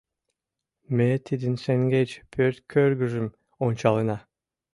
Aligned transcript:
Ме 0.95 1.09
тидын 1.25 1.55
шеҥгеч 1.63 2.09
пӧрткӧргыжым 2.31 3.27
ончалына. 3.65 4.17